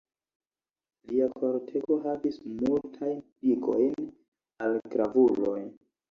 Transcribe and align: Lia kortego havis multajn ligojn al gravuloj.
Lia 1.09 1.25
kortego 1.33 1.97
havis 2.05 2.39
multajn 2.61 3.19
ligojn 3.49 4.07
al 4.69 4.79
gravuloj. 4.95 5.59